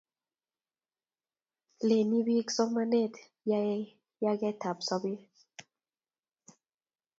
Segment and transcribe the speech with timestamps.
[1.87, 3.07] lenei biik somanee
[3.49, 3.59] ya
[4.23, 5.19] yatekab sobee.